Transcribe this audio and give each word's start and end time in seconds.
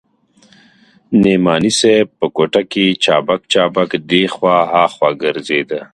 نعماني 1.21 1.71
صاحب 1.79 2.07
په 2.19 2.27
کوټه 2.35 2.61
کښې 2.71 2.85
چابک 3.03 3.41
چابک 3.53 3.89
دې 4.09 4.23
خوا 4.33 4.57
ها 4.71 4.83
خوا 4.93 5.09
ګرځېده. 5.23 5.81